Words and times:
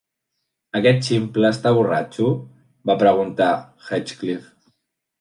"Aquest 0.79 1.05
ximple 1.07 1.51
està 1.57 1.75
borratxo?", 1.77 2.33
va 2.93 2.99
preguntar 3.05 3.55
Heathcliff. 3.89 4.53